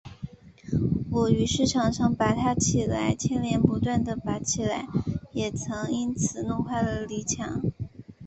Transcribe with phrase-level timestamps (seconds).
[1.11, 4.87] 我于是常常拔它起来，牵连不断地拔起来，
[5.31, 7.61] 也曾因此弄坏了泥墙